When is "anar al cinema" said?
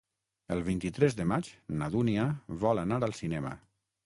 2.87-3.55